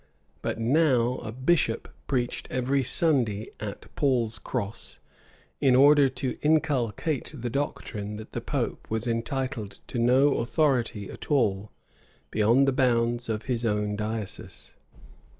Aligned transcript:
But 0.41 0.57
now 0.57 1.17
a 1.17 1.31
bishop 1.31 1.87
preached 2.07 2.47
every 2.49 2.83
Sunday 2.83 3.51
at 3.59 3.85
Paul's 3.95 4.39
Cross, 4.39 4.97
in 5.59 5.75
order 5.75 6.09
to 6.09 6.39
inculcate 6.41 7.31
the 7.39 7.51
doctrine 7.51 8.15
that 8.15 8.31
the 8.31 8.41
pope 8.41 8.87
was 8.89 9.05
entitled 9.05 9.77
to 9.85 9.99
no 9.99 10.37
authority 10.39 11.11
at 11.11 11.29
all 11.29 11.69
beyond 12.31 12.67
the 12.67 12.73
bounds 12.73 13.29
of 13.29 13.43
his 13.43 13.63
own 13.63 13.95
diocese. 13.95 14.75